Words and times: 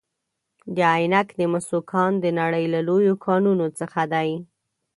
د 0.75 0.77
عینک 0.93 1.27
د 1.39 1.41
مسو 1.51 1.79
کان 1.91 2.11
د 2.19 2.25
نړۍ 2.39 2.65
له 2.73 2.79
لویو 2.87 3.15
کانونو 3.25 3.65
څخه 3.79 4.01
دی. 4.13 4.29